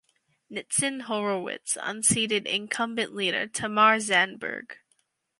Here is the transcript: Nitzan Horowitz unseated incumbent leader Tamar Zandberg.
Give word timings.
Nitzan 0.51 1.03
Horowitz 1.03 1.77
unseated 1.79 2.47
incumbent 2.47 3.13
leader 3.13 3.45
Tamar 3.45 3.97
Zandberg. 3.97 4.77